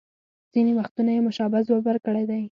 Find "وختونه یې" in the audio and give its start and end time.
0.77-1.25